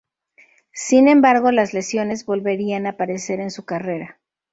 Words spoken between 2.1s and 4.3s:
volverían a aparecer en su carrera.